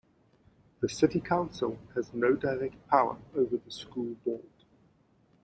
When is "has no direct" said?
1.93-2.87